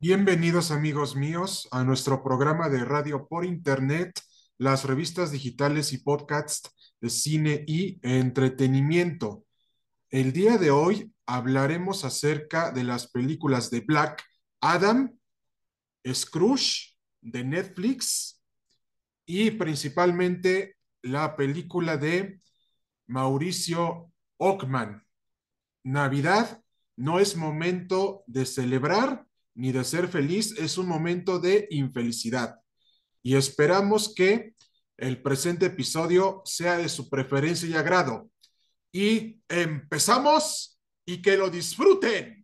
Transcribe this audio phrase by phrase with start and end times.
[0.00, 4.12] Bienvenidos amigos míos a nuestro programa de radio por internet,
[4.56, 6.70] las revistas digitales y podcasts
[7.00, 9.44] de cine y entretenimiento.
[10.08, 14.22] El día de hoy hablaremos acerca de las películas de Black
[14.60, 15.18] Adam,
[16.06, 18.40] Scrooge de Netflix
[19.26, 22.40] y principalmente la película de
[23.08, 25.04] Mauricio Ockman.
[25.82, 26.62] Navidad
[26.94, 29.27] no es momento de celebrar
[29.58, 32.54] ni de ser feliz, es un momento de infelicidad.
[33.24, 34.54] Y esperamos que
[34.96, 38.30] el presente episodio sea de su preferencia y agrado.
[38.92, 42.37] Y empezamos y que lo disfruten.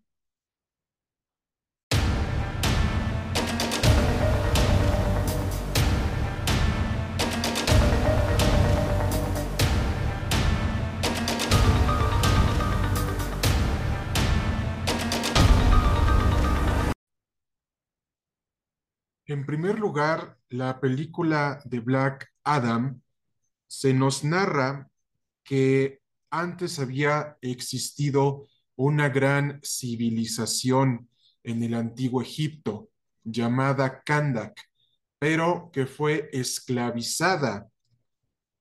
[19.34, 23.03] En primer lugar, la película de Black Adam
[23.67, 24.89] se nos narra
[25.42, 25.98] que
[26.31, 31.09] antes había existido una gran civilización
[31.42, 32.91] en el antiguo Egipto
[33.25, 34.55] llamada Kandak,
[35.19, 37.69] pero que fue esclavizada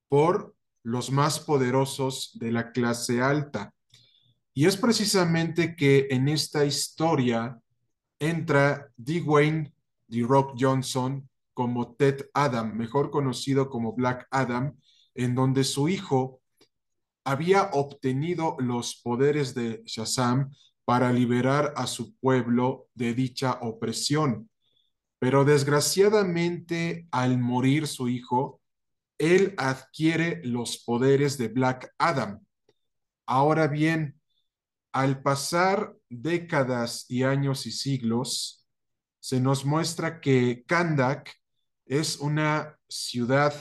[0.09, 3.76] por los más poderosos de la clase alta.
[4.55, 7.59] Y es precisamente que en esta historia
[8.17, 9.72] entra Dwayne
[10.09, 14.78] The Rock Johnson como Ted Adam, mejor conocido como Black Adam,
[15.14, 16.42] en donde su hijo
[17.23, 20.52] había obtenido los poderes de Shazam
[20.86, 24.50] para liberar a su pueblo de dicha opresión.
[25.20, 28.62] Pero desgraciadamente, al morir su hijo,
[29.17, 32.45] él adquiere los poderes de Black Adam.
[33.26, 34.20] Ahora bien,
[34.92, 38.62] al pasar décadas y años y siglos,
[39.24, 41.34] se nos muestra que Kandak
[41.86, 43.56] es una ciudad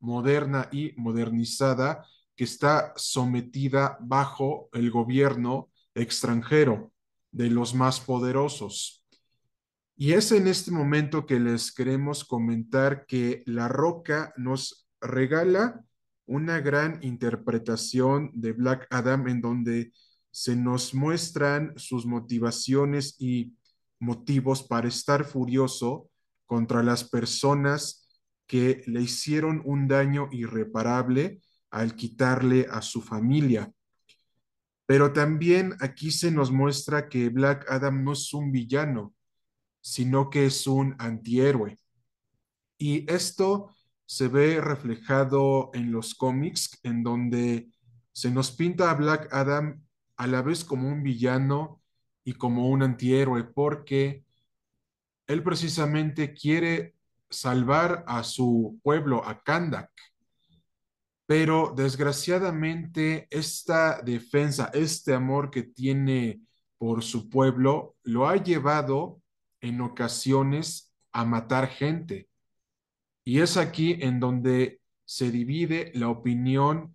[0.00, 2.04] moderna y modernizada
[2.34, 6.92] que está sometida bajo el gobierno extranjero
[7.30, 9.04] de los más poderosos.
[9.96, 15.84] Y es en este momento que les queremos comentar que La Roca nos regala
[16.26, 19.92] una gran interpretación de Black Adam en donde
[20.32, 23.52] se nos muestran sus motivaciones y
[24.04, 26.10] motivos para estar furioso
[26.46, 28.08] contra las personas
[28.46, 33.72] que le hicieron un daño irreparable al quitarle a su familia.
[34.86, 39.14] Pero también aquí se nos muestra que Black Adam no es un villano,
[39.80, 41.78] sino que es un antihéroe.
[42.78, 43.74] Y esto
[44.06, 47.72] se ve reflejado en los cómics, en donde
[48.12, 49.82] se nos pinta a Black Adam
[50.16, 51.82] a la vez como un villano
[52.24, 54.24] y como un antihéroe, porque
[55.26, 56.94] él precisamente quiere
[57.30, 59.90] salvar a su pueblo, a Kandak.
[61.26, 66.40] Pero desgraciadamente esta defensa, este amor que tiene
[66.78, 69.22] por su pueblo, lo ha llevado
[69.60, 72.28] en ocasiones a matar gente.
[73.24, 76.94] Y es aquí en donde se divide la opinión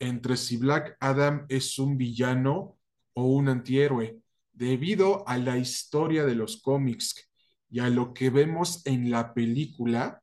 [0.00, 2.76] entre si Black Adam es un villano
[3.14, 4.20] o un antihéroe
[4.58, 7.30] debido a la historia de los cómics
[7.70, 10.20] y a lo que vemos en la película,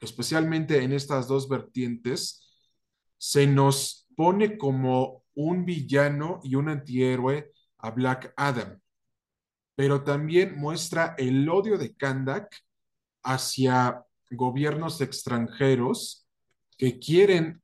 [0.00, 2.46] especialmente en estas dos vertientes,
[3.16, 8.78] se nos pone como un villano y un antihéroe a Black Adam,
[9.74, 12.54] pero también muestra el odio de Kandak
[13.22, 16.26] hacia gobiernos extranjeros
[16.76, 17.62] que quieren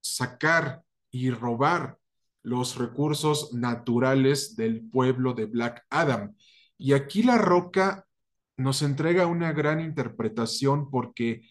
[0.00, 1.98] sacar y robar
[2.46, 6.36] los recursos naturales del pueblo de Black Adam.
[6.78, 8.06] Y aquí La Roca
[8.56, 11.42] nos entrega una gran interpretación porque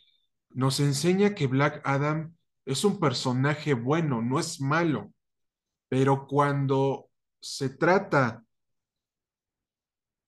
[0.52, 2.34] nos enseña que Black Adam
[2.66, 5.12] es un personaje bueno, no es malo,
[5.90, 7.10] pero cuando
[7.42, 8.46] se trata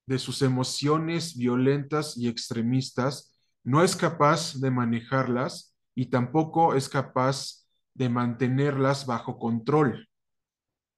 [0.06, 7.66] de sus emociones violentas y extremistas, no es capaz de manejarlas y tampoco es capaz
[7.94, 10.10] de mantenerlas bajo control.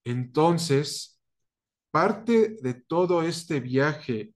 [0.03, 1.19] Entonces,
[1.91, 4.33] parte de todo este viaje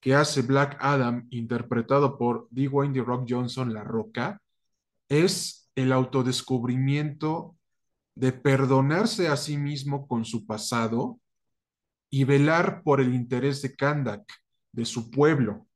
[0.00, 4.40] que hace Black Adam, interpretado por Dwayne The Rock Johnson, La Roca,
[5.08, 7.56] es el autodescubrimiento
[8.14, 11.20] de perdonarse a sí mismo con su pasado
[12.10, 14.24] y velar por el interés de Kandak,
[14.72, 15.66] de su pueblo.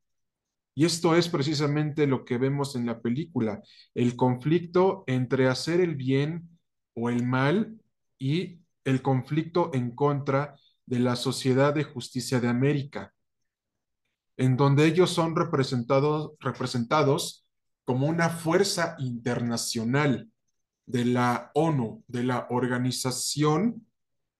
[0.75, 3.63] Y esto es precisamente lo que vemos en la película,
[3.95, 6.59] el conflicto entre hacer el bien
[6.95, 7.79] o el mal
[8.19, 10.56] y el conflicto en contra
[10.87, 13.12] de la Sociedad de Justicia de América.
[14.37, 17.46] en donde ellos son representados,
[17.84, 20.31] como una fuerza internacional
[20.87, 23.87] de la ONU, de la Organización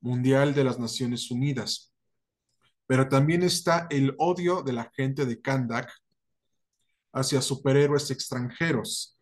[0.01, 1.93] Mundial de las Naciones Unidas.
[2.87, 5.91] Pero también está el odio de la gente de Kandak
[7.13, 9.19] hacia superhéroes extranjeros.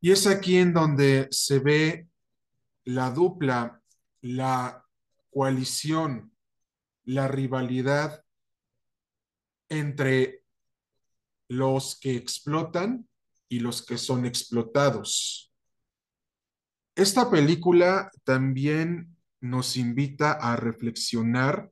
[0.00, 2.08] Y es aquí en donde se ve
[2.84, 3.82] la dupla,
[4.34, 4.84] la
[5.30, 6.32] coalición,
[7.04, 8.24] la rivalidad
[9.68, 10.44] entre
[11.48, 13.08] los que explotan
[13.48, 15.52] y los que son explotados.
[16.94, 21.70] Esta película también nos invita a reflexionar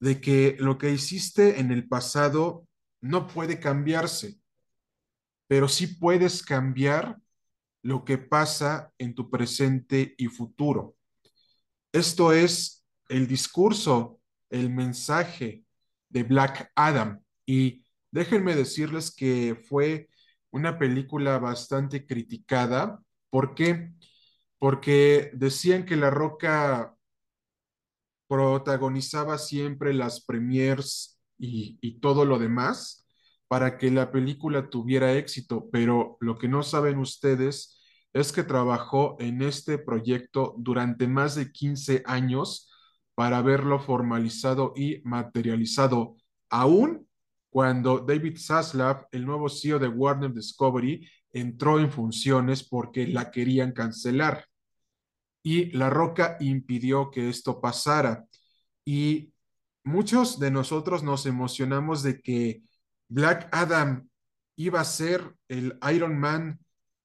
[0.00, 2.68] de que lo que hiciste en el pasado
[3.00, 4.38] no puede cambiarse,
[5.48, 7.18] pero sí puedes cambiar
[7.82, 10.97] lo que pasa en tu presente y futuro.
[11.92, 14.20] Esto es el discurso,
[14.50, 15.64] el mensaje
[16.08, 17.22] de Black Adam.
[17.46, 20.08] Y déjenme decirles que fue
[20.50, 23.00] una película bastante criticada.
[23.30, 23.92] ¿Por qué?
[24.58, 26.94] Porque decían que La Roca
[28.26, 33.06] protagonizaba siempre las premiers y, y todo lo demás
[33.48, 37.77] para que la película tuviera éxito, pero lo que no saben ustedes
[38.20, 42.70] es que trabajó en este proyecto durante más de 15 años
[43.14, 46.16] para verlo formalizado y materializado,
[46.48, 47.08] aún
[47.50, 53.72] cuando David Zaslav, el nuevo CEO de Warner Discovery, entró en funciones porque la querían
[53.72, 54.46] cancelar.
[55.42, 58.26] Y La Roca impidió que esto pasara.
[58.84, 59.32] Y
[59.84, 62.62] muchos de nosotros nos emocionamos de que
[63.08, 64.08] Black Adam
[64.56, 66.60] iba a ser el Iron Man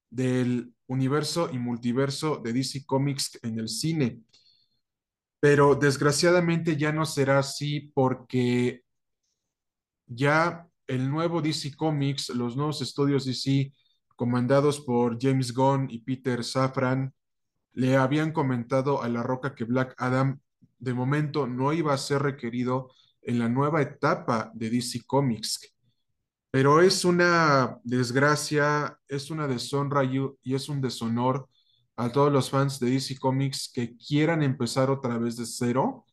[0.09, 4.21] del universo y multiverso de DC Comics en el cine.
[5.39, 8.83] Pero desgraciadamente ya no será así porque
[10.07, 13.73] ya el nuevo DC Comics, los nuevos estudios DC
[14.15, 17.13] comandados por James Gunn y Peter Safran,
[17.73, 20.39] le habían comentado a La Roca que Black Adam
[20.79, 22.91] de momento no iba a ser requerido
[23.21, 25.72] en la nueva etapa de DC Comics.
[26.53, 30.19] Pero es una desgracia, es una deshonra y,
[30.53, 31.49] es un deshonor
[31.97, 36.05] a todos los fans de DC Comics que quieran empezar otra vez de cero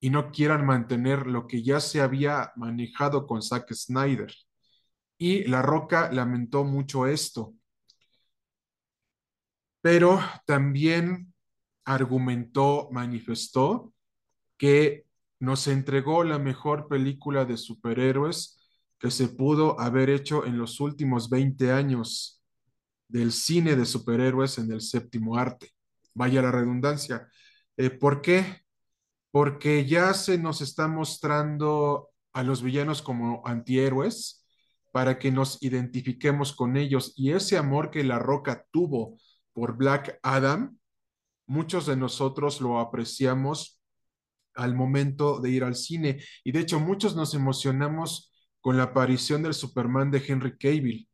[0.00, 4.34] y no quieran mantener lo que ya se había manejado con Zack Snyder.
[5.18, 7.54] Y La Roca lamentó mucho esto,
[9.80, 11.32] pero también
[11.84, 13.92] argumentó, manifestó
[14.56, 15.06] que
[15.38, 18.63] nos entregó la mejor película de superhéroes
[19.04, 22.42] que se pudo haber hecho en los últimos 20 años
[23.06, 25.72] del cine de superhéroes en el séptimo arte.
[26.14, 27.28] Vaya la redundancia.
[27.76, 28.62] Eh, ¿Por qué?
[29.30, 34.46] Porque ya se nos está mostrando a los villanos como antihéroes
[34.90, 37.12] para que nos identifiquemos con ellos.
[37.14, 39.18] Y ese amor que La Roca tuvo
[39.52, 40.78] por Black Adam,
[41.46, 43.82] muchos de nosotros lo apreciamos
[44.54, 46.22] al momento de ir al cine.
[46.42, 48.30] Y de hecho, muchos nos emocionamos
[48.64, 51.06] con la aparición del Superman de Henry Cavill,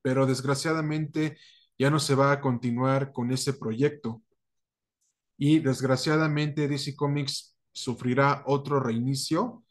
[0.00, 1.36] pero desgraciadamente
[1.78, 4.22] ya no se va a continuar con ese proyecto.
[5.36, 9.66] Y desgraciadamente DC Comics sufrirá otro reinicio,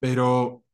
[0.00, 0.64] pero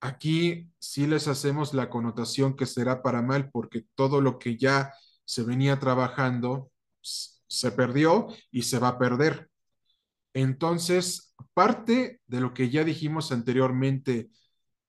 [0.00, 4.92] aquí sí les hacemos la connotación que será para mal porque todo lo que ya
[5.24, 9.48] se venía trabajando se perdió y se va a perder.
[10.34, 14.28] Entonces, parte de lo que ya dijimos anteriormente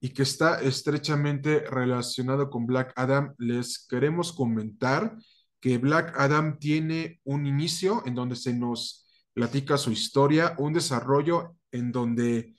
[0.01, 5.15] y que está estrechamente relacionado con Black Adam, les queremos comentar
[5.59, 11.55] que Black Adam tiene un inicio en donde se nos platica su historia, un desarrollo
[11.71, 12.55] en donde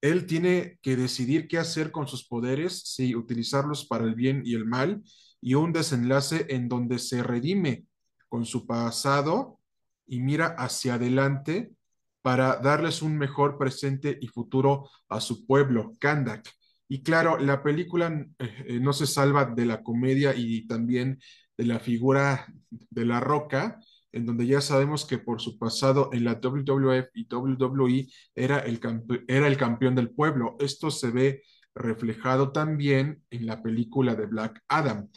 [0.00, 4.54] él tiene que decidir qué hacer con sus poderes, si utilizarlos para el bien y
[4.54, 5.02] el mal,
[5.40, 7.84] y un desenlace en donde se redime
[8.28, 9.58] con su pasado
[10.06, 11.72] y mira hacia adelante
[12.22, 16.59] para darles un mejor presente y futuro a su pueblo, Kandak.
[16.92, 21.20] Y claro, la película eh, no se salva de la comedia y también
[21.56, 23.78] de la figura de la roca,
[24.10, 28.80] en donde ya sabemos que por su pasado en la WWF y WWE era el,
[29.28, 30.56] era el campeón del pueblo.
[30.58, 31.44] Esto se ve
[31.76, 35.08] reflejado también en la película de Black Adam.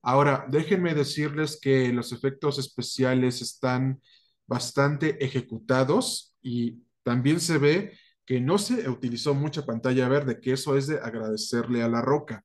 [0.00, 4.00] Ahora, déjenme decirles que los efectos especiales están
[4.46, 10.76] bastante ejecutados y también se ve que no se utilizó mucha pantalla verde, que eso
[10.76, 12.44] es de agradecerle a la roca.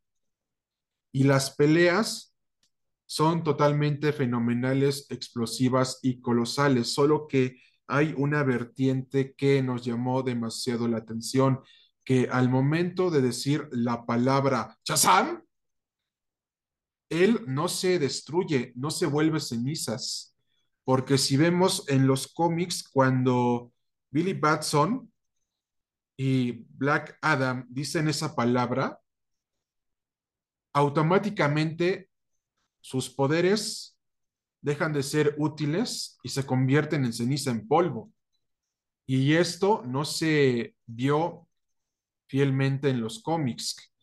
[1.12, 2.34] Y las peleas
[3.06, 10.88] son totalmente fenomenales, explosivas y colosales, solo que hay una vertiente que nos llamó demasiado
[10.88, 11.60] la atención
[12.06, 15.44] que al momento de decir la palabra Shazam,
[17.10, 20.34] él no se destruye, no se vuelve cenizas,
[20.86, 23.74] porque si vemos en los cómics cuando
[24.12, 25.13] Billy Batson
[26.16, 29.00] y Black Adam dicen esa palabra,
[30.74, 32.10] automáticamente
[32.82, 33.98] sus poderes
[34.62, 38.12] dejan de ser útiles y se convierten en ceniza en polvo.
[39.06, 41.48] Y esto no se vio
[42.28, 43.94] fielmente en los cómics.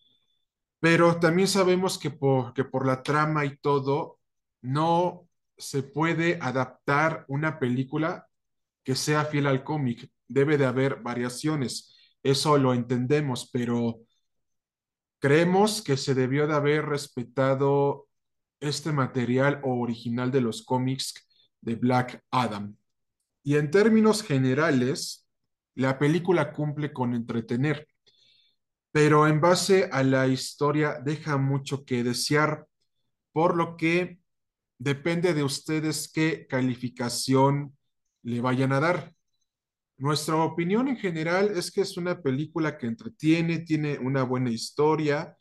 [0.79, 4.19] Pero también sabemos que por, que por la trama y todo,
[4.63, 8.27] no se puede adaptar una película
[8.85, 10.11] que sea fiel al cómic.
[10.29, 11.95] Debe de haber variaciones.
[12.23, 14.01] Eso lo entendemos, pero
[15.19, 18.09] creemos que se debió de haber respetado
[18.61, 21.15] este material original de los cómics
[21.61, 22.77] de Black Adam.
[23.43, 25.27] Y en términos generales,
[25.75, 27.89] la película cumple con entretener,
[28.93, 32.67] pero en base a la historia deja mucho que desear,
[33.33, 34.21] por lo que
[34.79, 37.77] depende de ustedes qué calificación
[38.23, 39.15] le vayan a dar.
[40.01, 45.37] Nuestra opinión en general es que es una película que entretiene, tiene una buena historia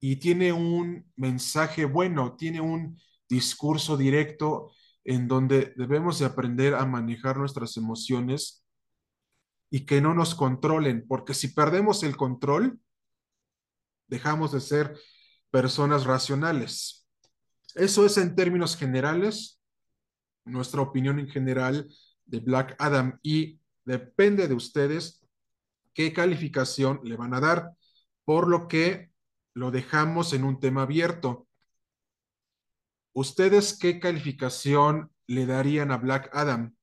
[0.00, 2.98] y tiene un mensaje bueno, tiene un
[3.28, 4.72] discurso directo
[5.04, 8.64] en donde debemos de aprender a manejar nuestras emociones
[9.68, 12.80] y que no nos controlen, porque si perdemos el control,
[14.06, 14.98] dejamos de ser
[15.50, 17.06] personas racionales.
[17.74, 19.60] Eso es en términos generales,
[20.46, 21.86] nuestra opinión en general
[22.24, 25.26] de Black Adam y depende de ustedes
[25.94, 27.72] qué calificación le van a dar,
[28.26, 29.10] por lo que
[29.54, 31.48] lo dejamos en un tema abierto.
[33.14, 36.76] ¿Ustedes qué calificación le darían a Black Adam?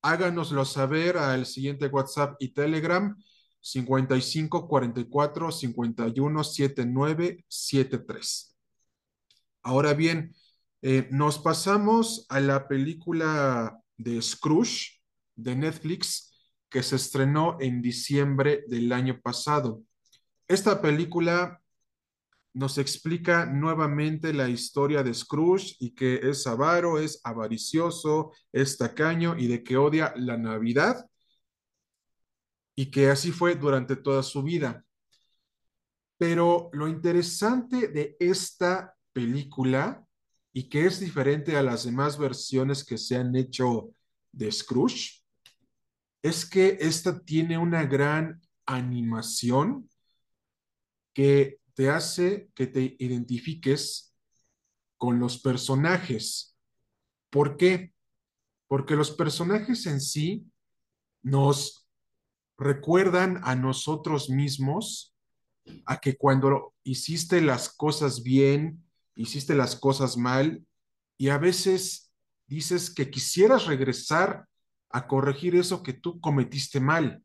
[0.00, 3.16] Háganoslo saber al siguiente WhatsApp y Telegram
[3.60, 8.56] 55 44 51 79 73.
[9.62, 10.32] Ahora bien,
[10.80, 14.97] eh, nos pasamos a la película de Scrooge
[15.38, 16.32] de Netflix
[16.68, 19.82] que se estrenó en diciembre del año pasado.
[20.46, 21.62] Esta película
[22.54, 29.38] nos explica nuevamente la historia de Scrooge y que es avaro, es avaricioso, es tacaño
[29.38, 31.06] y de que odia la Navidad
[32.74, 34.84] y que así fue durante toda su vida.
[36.16, 40.04] Pero lo interesante de esta película
[40.52, 43.90] y que es diferente a las demás versiones que se han hecho
[44.32, 45.17] de Scrooge
[46.22, 49.88] es que esta tiene una gran animación
[51.14, 54.14] que te hace que te identifiques
[54.96, 56.56] con los personajes.
[57.30, 57.94] ¿Por qué?
[58.66, 60.44] Porque los personajes en sí
[61.22, 61.88] nos
[62.58, 65.14] recuerdan a nosotros mismos
[65.86, 68.84] a que cuando hiciste las cosas bien,
[69.14, 70.66] hiciste las cosas mal
[71.16, 72.12] y a veces
[72.46, 74.48] dices que quisieras regresar
[74.90, 77.22] a corregir eso que tú cometiste mal.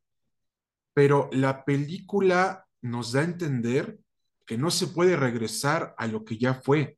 [0.93, 4.00] Pero la película nos da a entender
[4.46, 6.98] que no se puede regresar a lo que ya fue.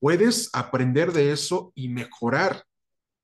[0.00, 2.64] Puedes aprender de eso y mejorar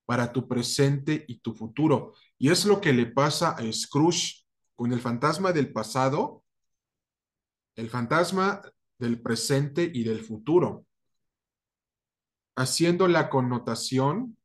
[0.05, 2.14] para tu presente y tu futuro.
[2.38, 4.45] Y es lo que le pasa a Scrooge
[4.76, 6.45] con el fantasma del pasado,
[7.75, 8.62] el fantasma
[8.99, 10.87] del presente y del futuro,
[12.55, 14.36] haciendo la connotación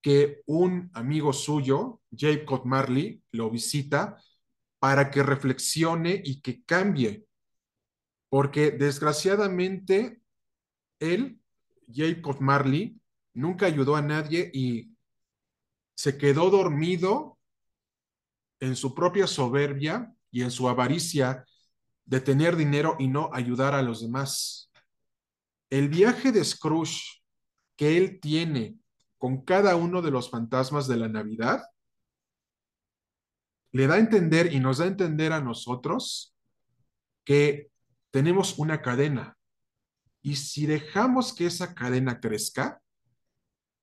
[0.00, 4.16] que un amigo suyo, Jacob Marley, lo visita
[4.78, 7.26] para que reflexione y que cambie,
[8.28, 10.20] porque desgraciadamente
[11.00, 11.40] él,
[11.92, 13.00] Jacob Marley,
[13.34, 14.92] nunca ayudó a nadie y
[15.94, 17.38] se quedó dormido
[18.60, 21.44] en su propia soberbia y en su avaricia
[22.04, 24.70] de tener dinero y no ayudar a los demás.
[25.70, 27.22] El viaje de Scrooge
[27.76, 28.76] que él tiene
[29.18, 31.62] con cada uno de los fantasmas de la Navidad
[33.72, 36.34] le da a entender y nos da a entender a nosotros
[37.24, 37.70] que
[38.10, 39.36] tenemos una cadena.
[40.22, 42.80] Y si dejamos que esa cadena crezca,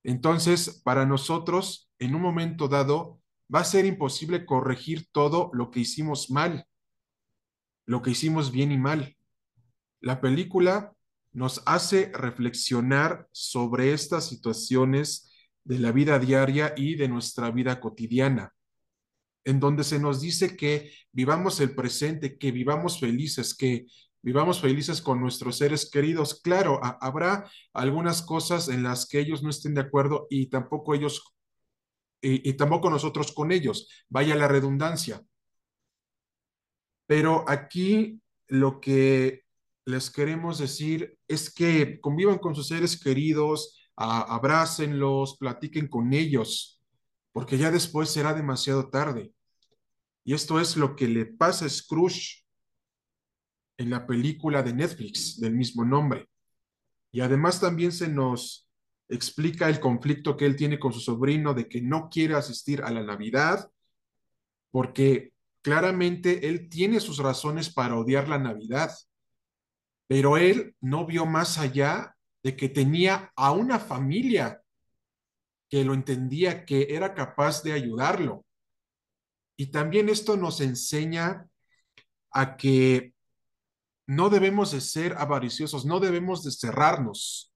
[0.03, 3.21] entonces para nosotros en un momento dado
[3.53, 6.67] va a ser imposible corregir todo lo que hicimos mal,
[7.85, 9.15] lo que hicimos bien y mal.
[10.01, 10.94] La película
[11.35, 15.31] nos hace reflexionar sobre estas situaciones
[15.63, 18.55] de la vida diaria y de nuestra vida cotidiana
[19.45, 23.85] en donde se nos dice que vivamos el presente, que vivamos felices, que
[24.21, 26.41] vivamos felices con nuestros seres queridos.
[26.41, 31.35] Claro, habrá algunas cosas en las que ellos no estén de acuerdo y tampoco ellos,
[32.21, 33.87] y, tampoco nosotros con ellos.
[34.09, 35.23] Vaya la redundancia.
[37.05, 39.44] Pero aquí lo que
[39.85, 46.81] les queremos decir es que convivan con sus seres queridos, a- abrácenlos, platiquen con ellos,
[47.31, 49.31] porque ya después será demasiado tarde.
[50.23, 52.43] Y esto es lo que le pasa a Scrooge
[53.77, 56.27] en la película de Netflix del mismo nombre.
[57.11, 58.67] Y además también se nos
[59.07, 62.91] explica el conflicto que él tiene con su sobrino de que no quiere asistir a
[62.91, 63.69] la Navidad
[64.71, 68.91] porque claramente él tiene sus razones para odiar la Navidad,
[70.07, 74.61] pero él no vio más allá de que tenía a una familia
[75.69, 78.45] que lo entendía, que era capaz de ayudarlo.
[79.57, 81.47] Y también esto nos enseña
[82.31, 83.13] a que
[84.07, 87.53] no debemos de ser avariciosos, no debemos de cerrarnos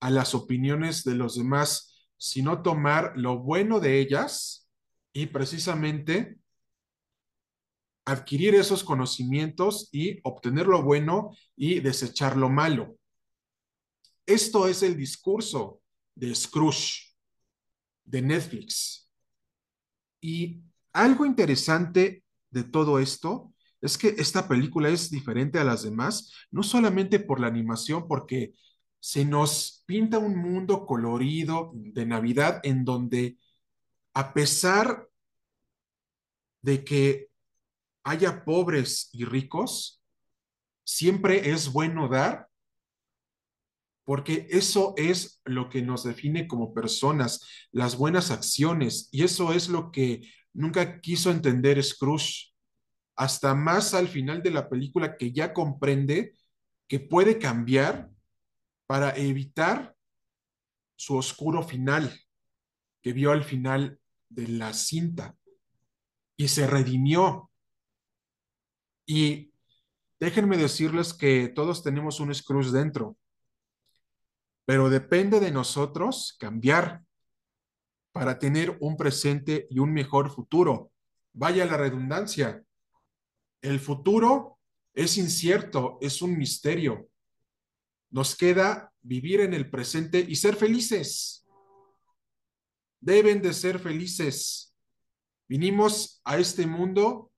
[0.00, 4.68] a las opiniones de los demás, sino tomar lo bueno de ellas
[5.12, 6.38] y precisamente
[8.04, 12.96] adquirir esos conocimientos y obtener lo bueno y desechar lo malo.
[14.26, 15.80] Esto es el discurso
[16.14, 17.14] de Scrooge,
[18.04, 19.10] de Netflix.
[20.20, 26.32] Y algo interesante de todo esto es que esta película es diferente a las demás,
[26.50, 28.54] no solamente por la animación, porque
[29.00, 33.38] se nos pinta un mundo colorido de Navidad en donde
[34.14, 35.08] a pesar
[36.60, 37.31] de que
[38.04, 40.02] haya pobres y ricos,
[40.84, 42.48] siempre es bueno dar,
[44.04, 49.68] porque eso es lo que nos define como personas, las buenas acciones, y eso es
[49.68, 52.52] lo que nunca quiso entender Scrooge,
[53.14, 56.34] hasta más al final de la película que ya comprende
[56.88, 58.10] que puede cambiar
[58.86, 59.94] para evitar
[60.96, 62.12] su oscuro final
[63.02, 65.36] que vio al final de la cinta
[66.36, 67.50] y se redimió.
[69.06, 69.52] Y
[70.20, 73.16] déjenme decirles que todos tenemos un Scrooge dentro,
[74.64, 77.02] pero depende de nosotros cambiar
[78.12, 80.92] para tener un presente y un mejor futuro.
[81.32, 82.62] Vaya la redundancia.
[83.60, 84.58] El futuro
[84.94, 87.08] es incierto, es un misterio.
[88.10, 91.46] Nos queda vivir en el presente y ser felices.
[93.00, 94.74] Deben de ser felices.
[95.48, 97.31] Vinimos a este mundo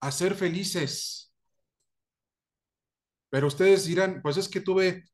[0.00, 1.32] a ser felices.
[3.30, 5.04] Pero ustedes dirán, pues es que tuve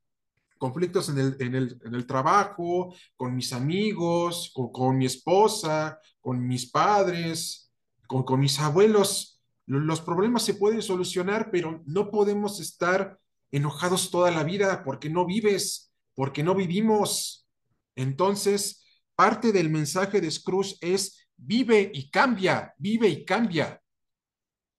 [0.57, 5.99] conflictos en el, en el, en el trabajo, con mis amigos, con, con mi esposa,
[6.19, 7.71] con mis padres,
[8.07, 9.39] con, con mis abuelos.
[9.65, 13.19] Los problemas se pueden solucionar, pero no podemos estar
[13.51, 17.47] enojados toda la vida porque no vives, porque no vivimos.
[17.95, 18.83] Entonces,
[19.15, 23.81] parte del mensaje de Scrooge es vive y cambia, vive y cambia.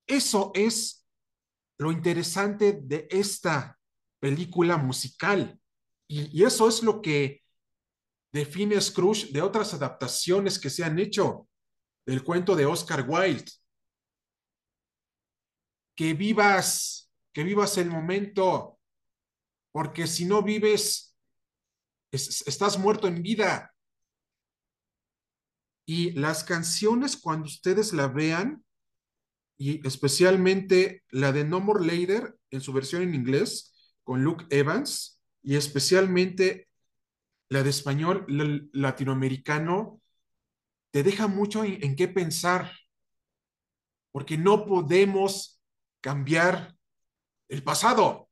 [0.08, 1.06] Eso es
[1.78, 3.78] lo interesante de esta
[4.20, 5.60] película musical.
[6.08, 7.44] Y, eso es lo que
[8.32, 11.46] define Scrooge de otras adaptaciones que se han hecho
[12.06, 13.52] del cuento de Oscar Wilde.
[15.94, 18.78] Que vivas, que vivas el momento,
[19.72, 21.16] porque si no vives,
[22.10, 23.74] es, estás muerto en vida.
[25.86, 28.64] Y las canciones, cuando ustedes la vean,
[29.58, 35.20] y especialmente la de No More Later en su versión en inglés, con Luke Evans,
[35.42, 36.68] y especialmente
[37.48, 38.24] la de español
[38.72, 40.00] latinoamericano,
[40.92, 42.72] te deja mucho en, en, qué pensar,
[44.12, 45.60] porque no podemos
[46.00, 46.76] cambiar
[47.48, 48.30] el pasado.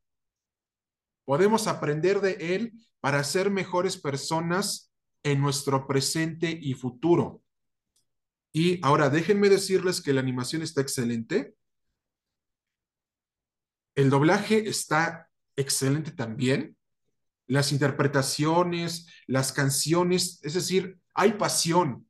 [1.24, 4.92] Podemos aprender de él para ser mejores personas
[5.24, 7.42] en nuestro presente y futuro.
[8.56, 11.54] Y ahora déjenme decirles que la animación está excelente.
[13.94, 16.74] El doblaje está excelente también.
[17.46, 22.08] Las interpretaciones, las canciones, es decir, hay pasión.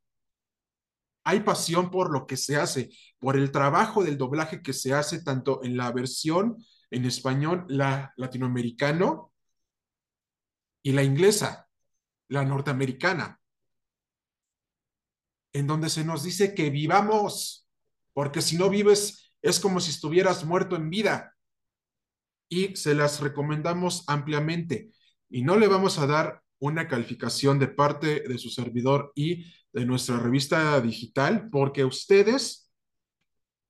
[1.25, 5.21] Hay pasión por lo que se hace, por el trabajo del doblaje que se hace
[5.21, 9.33] tanto en la versión en español, la latinoamericano
[10.81, 11.67] y la inglesa,
[12.29, 13.37] la norteamericana,
[15.57, 17.67] en donde se nos dice que vivamos,
[18.13, 21.35] porque si no vives es como si estuvieras muerto en vida.
[22.47, 24.91] Y se las recomendamos ampliamente.
[25.29, 29.85] Y no le vamos a dar una calificación de parte de su servidor y de
[29.85, 32.71] nuestra revista digital, porque ustedes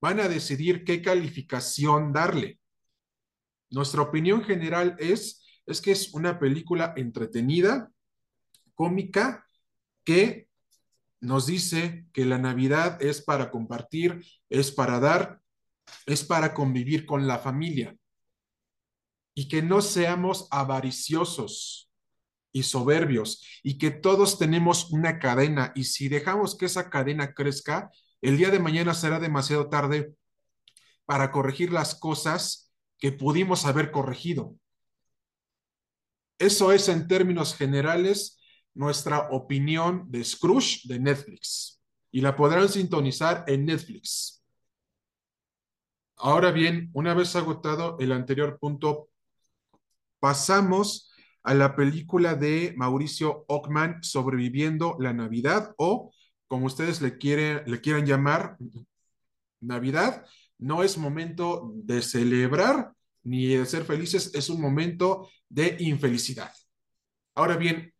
[0.01, 2.59] van a decidir qué calificación darle.
[3.69, 7.91] Nuestra opinión general es, es que es una película entretenida,
[8.75, 9.45] cómica,
[10.03, 10.46] que
[11.19, 15.41] nos dice que la Navidad es para compartir, es para dar
[16.05, 17.95] es para convivir con la familia
[19.33, 21.91] y que no seamos avariciosos
[22.51, 27.91] y soberbios y que todos tenemos una cadena y si dejamos que esa cadena crezca,
[28.21, 30.13] el día de mañana será demasiado tarde
[31.05, 34.55] para corregir las cosas que pudimos haber corregido.
[36.39, 38.36] Eso es en términos generales
[38.77, 44.43] nuestra opinión de Scrooge de Netflix y la podrán sintonizar en Netflix.
[46.15, 49.09] Ahora bien, una vez agotado el anterior punto,
[50.19, 51.11] pasamos
[51.43, 56.11] a la película de Mauricio Ockman, Sobreviviendo la Navidad, o
[56.47, 58.57] como ustedes le, quieren, le quieran llamar,
[59.59, 60.25] Navidad.
[60.59, 62.91] No es momento de celebrar
[63.23, 66.53] ni de ser felices, es un momento de infelicidad.
[67.35, 67.93] Ahora bien,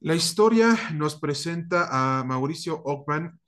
[0.00, 3.40] la historia nos presenta a Mauricio Ockman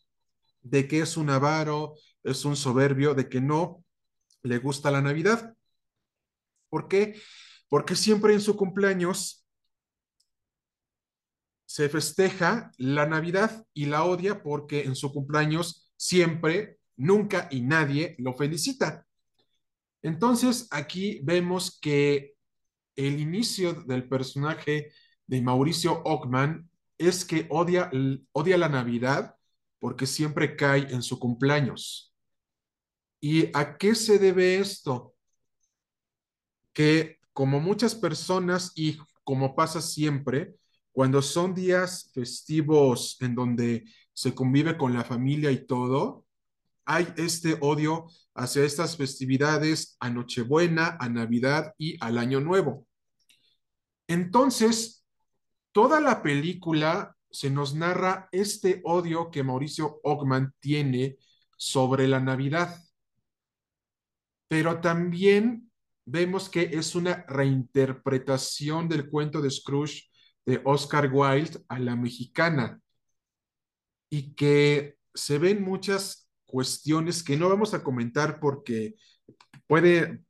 [0.62, 3.84] de que es un avaro, es un soberbio, de que no
[4.42, 5.54] le gusta la Navidad.
[6.68, 7.20] ¿Por qué?
[7.68, 9.46] Porque siempre en su cumpleaños
[11.66, 18.16] se festeja la Navidad y la odia porque en su cumpleaños siempre, nunca y nadie
[18.18, 19.06] lo felicita.
[20.02, 22.34] Entonces aquí vemos que
[22.96, 24.92] el inicio del personaje
[25.29, 27.91] de Mauricio Ockman es que odia,
[28.33, 29.37] odia la Navidad
[29.79, 32.12] porque siempre cae en su cumpleaños.
[33.21, 35.14] ¿Y a qué se debe esto?
[36.73, 40.57] Que como muchas personas y como pasa siempre,
[40.91, 46.25] cuando son días festivos en donde se convive con la familia y todo,
[46.85, 52.87] hay este odio hacia estas festividades a Nochebuena, a Navidad y al Año Nuevo.
[54.09, 54.97] Entonces,
[55.72, 61.18] toda la película se nos narra este odio que Mauricio Ockman tiene
[61.57, 62.74] sobre la Navidad.
[64.48, 65.70] Pero también
[66.07, 70.04] vemos que es una reinterpretación del cuento de Scrooge
[70.46, 72.81] de Oscar Wilde a la mexicana
[74.09, 78.94] y que se ven muchas cuestiones que no vamos a comentar porque
[79.66, 80.24] puede,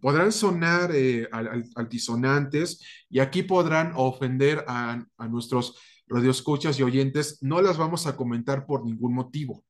[0.00, 1.28] podrán sonar eh,
[1.74, 7.38] altisonantes y aquí podrán ofender a, a nuestros radioescuchas y oyentes.
[7.42, 9.64] No las vamos a comentar por ningún motivo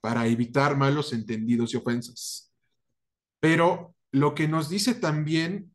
[0.00, 2.52] para evitar malos entendidos y ofensas.
[3.40, 5.74] Pero lo que nos dice también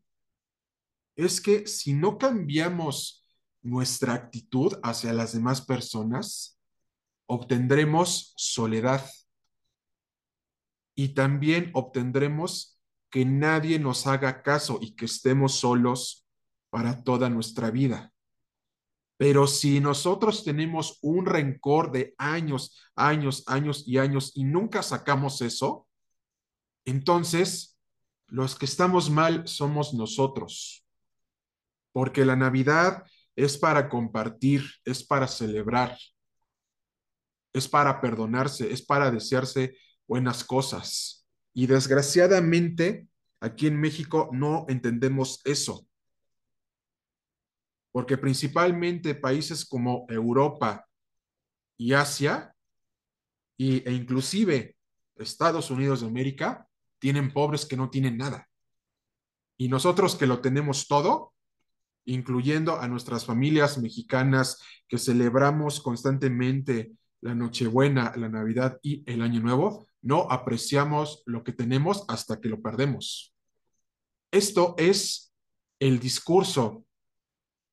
[1.15, 3.25] es que si no cambiamos
[3.61, 6.59] nuestra actitud hacia las demás personas,
[7.27, 9.05] obtendremos soledad
[10.95, 12.80] y también obtendremos
[13.11, 16.25] que nadie nos haga caso y que estemos solos
[16.69, 18.13] para toda nuestra vida.
[19.17, 25.41] Pero si nosotros tenemos un rencor de años, años, años y años y nunca sacamos
[25.41, 25.87] eso,
[26.85, 27.77] entonces
[28.25, 30.83] los que estamos mal somos nosotros.
[31.91, 33.03] Porque la Navidad
[33.35, 35.97] es para compartir, es para celebrar,
[37.53, 41.20] es para perdonarse, es para desearse buenas cosas.
[41.53, 43.07] Y desgraciadamente,
[43.39, 45.87] aquí en México no entendemos eso.
[47.91, 50.87] Porque principalmente países como Europa
[51.77, 52.55] y Asia,
[53.57, 54.77] y, e inclusive
[55.17, 56.67] Estados Unidos de América,
[56.99, 58.47] tienen pobres que no tienen nada.
[59.57, 61.33] Y nosotros que lo tenemos todo,
[62.05, 69.41] incluyendo a nuestras familias mexicanas que celebramos constantemente la Nochebuena, la Navidad y el Año
[69.41, 73.33] Nuevo, no apreciamos lo que tenemos hasta que lo perdemos.
[74.31, 75.33] Esto es
[75.79, 76.85] el discurso,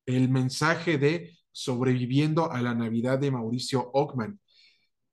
[0.05, 4.39] el mensaje de sobreviviendo a la Navidad de Mauricio Ockman,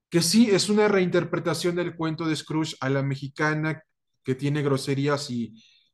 [0.09, 3.83] que sí es una reinterpretación del cuento de Scrooge a la mexicana
[4.23, 5.53] que tiene groserías y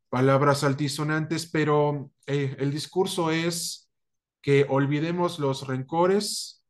[0.09, 3.91] palabras altisonantes, pero eh, el discurso es
[4.41, 6.63] que olvidemos los rencores,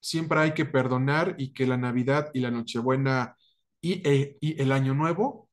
[0.00, 3.36] siempre hay que perdonar y que la Navidad y la Nochebuena
[3.92, 5.48] e, y, el año nuevo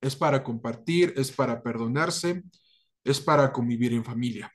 [0.00, 2.42] es para compartir, es para perdonarse,
[3.04, 4.52] es para convivir en familia.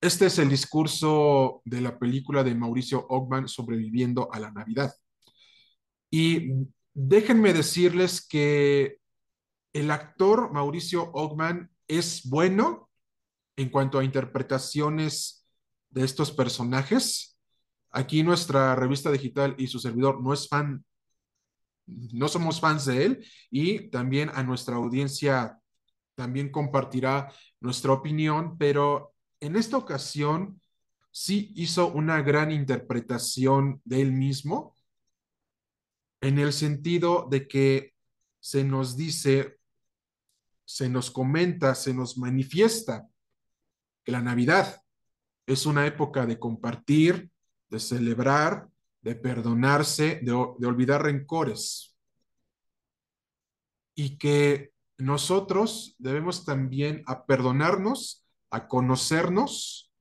[0.00, 4.92] Este es el discurso de la película de Mauricio Ockman sobreviviendo a la Navidad.
[6.10, 6.52] Y
[6.92, 8.98] déjenme decirles que
[9.72, 12.90] el actor Mauricio Ockman es bueno
[13.56, 15.46] en cuanto a interpretaciones
[15.90, 17.38] de estos personajes.
[17.90, 20.84] Aquí nuestra revista digital y su servidor no es fan
[21.86, 25.58] no somos fans de él y también a nuestra audiencia
[26.14, 30.60] también compartirá nuestra opinión, pero en esta ocasión
[31.10, 34.74] sí hizo una gran interpretación de él mismo
[36.20, 37.94] en el sentido de que
[38.40, 39.58] se nos dice,
[40.64, 43.06] se nos comenta, se nos manifiesta
[44.02, 44.82] que la Navidad
[45.46, 47.30] es una época de compartir,
[47.68, 48.68] de celebrar,
[49.04, 51.94] de perdonarse, de, de olvidar rencores.
[53.94, 59.92] Y que nosotros debemos también a perdonarnos, a conocernos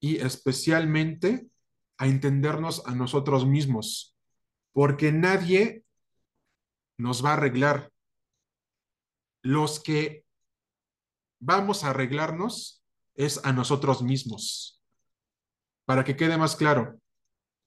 [0.00, 1.48] y especialmente
[1.96, 4.16] a entendernos a nosotros mismos,
[4.72, 5.84] porque nadie
[6.98, 7.92] nos va a arreglar.
[9.42, 10.24] Los que
[11.38, 12.82] vamos a arreglarnos
[13.14, 14.82] es a nosotros mismos.
[15.84, 17.00] Para que quede más claro,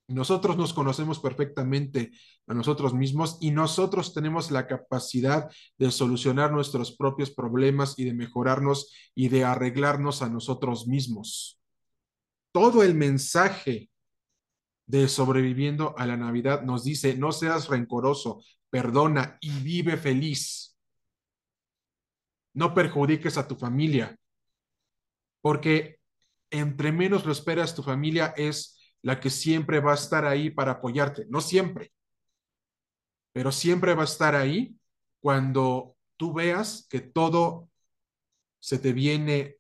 [0.08, 2.12] nosotros nos conocemos perfectamente
[2.48, 8.14] a nosotros mismos y nosotros tenemos la capacidad de solucionar nuestros propios problemas y de
[8.14, 11.60] mejorarnos y de arreglarnos a nosotros mismos.
[12.52, 13.90] Todo el mensaje
[14.86, 20.78] de sobreviviendo a la Navidad nos dice, no seas rencoroso, perdona y vive feliz.
[22.54, 24.18] No perjudiques a tu familia,
[25.42, 26.00] porque
[26.52, 28.73] entre menos lo esperas, tu familia es
[29.04, 31.26] la que siempre va a estar ahí para apoyarte.
[31.30, 31.94] No siempre,
[33.34, 34.76] pero siempre va a estar ahí
[35.20, 37.70] cuando tú veas que todo
[38.60, 39.58] se te viene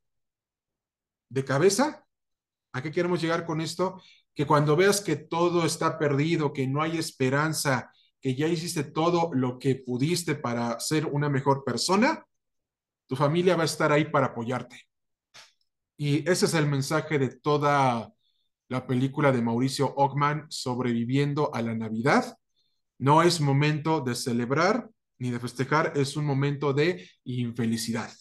[1.30, 2.06] de cabeza.
[2.72, 4.02] ¿A qué queremos llegar con esto?
[4.34, 9.32] Que cuando veas que todo está perdido, que no hay esperanza, que ya hiciste todo
[9.34, 12.26] lo que pudiste para ser una mejor persona,
[13.08, 14.88] tu familia va a estar ahí para apoyarte.
[15.98, 18.14] Y ese es el mensaje de toda
[18.74, 22.36] la película de Mauricio Ockman, Sobreviviendo a la Navidad.
[22.98, 28.12] No es momento de celebrar ni de festejar, es un momento de infelicidad.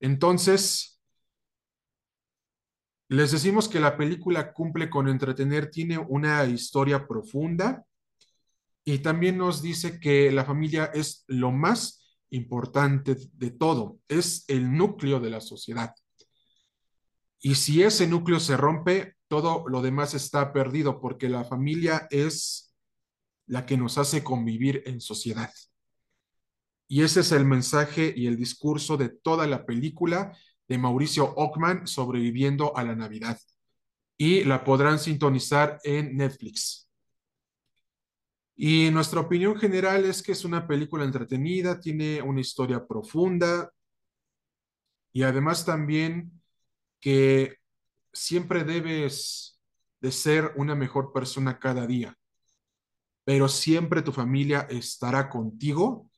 [0.00, 1.00] Entonces,
[3.08, 7.84] les decimos que la película cumple con entretener, tiene una historia profunda
[8.84, 14.76] y también nos dice que la familia es lo más importante de todo, es el
[14.76, 15.94] núcleo de la sociedad.
[17.40, 22.74] Y si ese núcleo se rompe, todo lo demás está perdido porque la familia es
[23.46, 25.52] la que nos hace convivir en sociedad.
[26.88, 30.36] Y ese es el mensaje y el discurso de toda la película
[30.66, 33.38] de Mauricio Ockman sobreviviendo a la Navidad.
[34.16, 36.88] Y la podrán sintonizar en Netflix.
[38.56, 43.72] Y nuestra opinión general es que es una película entretenida, tiene una historia profunda
[45.12, 46.42] y además también
[47.00, 47.58] que
[48.18, 49.60] siempre debes
[50.00, 52.16] de ser una mejor persona cada día,
[53.24, 56.10] pero siempre tu familia estará contigo,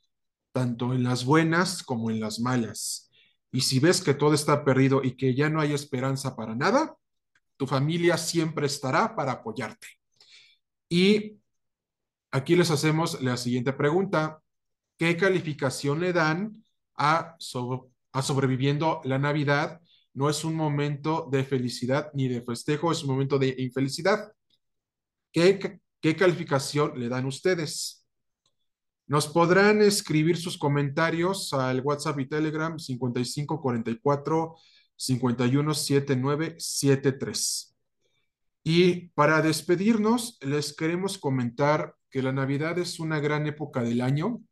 [0.52, 3.10] tanto en las buenas como en las malas.
[3.52, 6.96] Y si ves que todo está perdido y que ya no hay esperanza para nada,
[7.56, 9.86] tu familia siempre estará para apoyarte.
[10.88, 11.38] Y
[12.30, 14.40] aquí les hacemos la siguiente pregunta.
[14.96, 16.64] ¿Qué calificación le dan
[16.96, 17.36] a,
[18.12, 19.80] a sobreviviendo la Navidad
[20.14, 24.33] no es un momento de felicidad ni de festejo, es un momento de infelicidad.
[25.33, 28.07] ¿Qué, qué calificación le dan ustedes?
[29.07, 34.57] Nos podrán escribir sus comentarios al WhatsApp y Telegram 5544
[34.96, 37.77] 517973.
[38.62, 44.42] Y para despedirnos, les queremos comentar que la Navidad es una gran época del año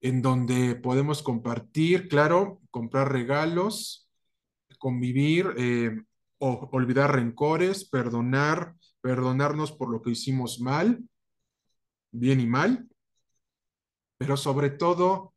[0.00, 4.09] en donde podemos compartir, claro, comprar regalos,
[4.80, 6.02] convivir, eh,
[6.38, 11.04] o olvidar rencores, perdonar, perdonarnos por lo que hicimos mal,
[12.10, 12.88] bien y mal,
[14.18, 15.34] pero sobre todo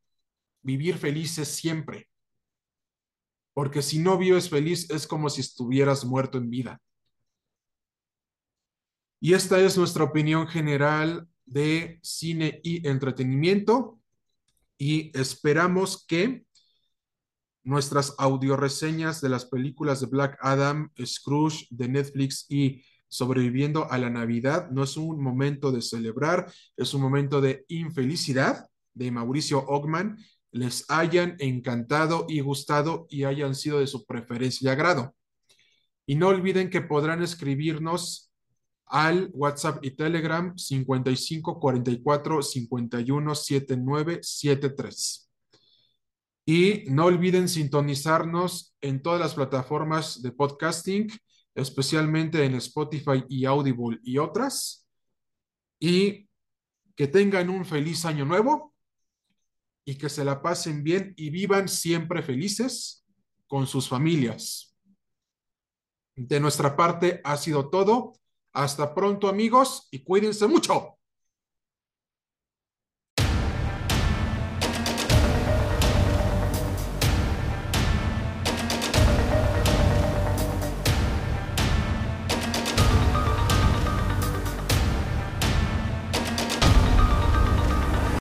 [0.62, 2.08] vivir felices siempre.
[3.52, 6.80] Porque si no vives feliz es como si estuvieras muerto en vida.
[9.20, 14.00] Y esta es nuestra opinión general de cine y entretenimiento
[14.78, 16.43] y esperamos que
[17.64, 22.82] nuestras audioreseñas de las películas de Black Adam, Scrooge de Netflix y
[23.14, 28.66] Sobreviviendo a la Navidad no es un momento de celebrar, es un momento de infelicidad
[28.92, 30.18] de Mauricio Ogman,
[30.50, 35.14] les hayan encantado y gustado y hayan sido de su preferencia y agrado.
[36.06, 38.32] Y no olviden que podrán escribirnos
[38.86, 45.23] al WhatsApp y Telegram 55 44 51 79 73.
[46.46, 51.10] Y no olviden sintonizarnos en todas las plataformas de podcasting,
[51.54, 54.86] especialmente en Spotify y Audible y otras.
[55.80, 56.28] Y
[56.94, 58.74] que tengan un feliz año nuevo
[59.84, 63.04] y que se la pasen bien y vivan siempre felices
[63.46, 64.74] con sus familias.
[66.16, 68.14] De nuestra parte ha sido todo.
[68.52, 70.93] Hasta pronto amigos y cuídense mucho.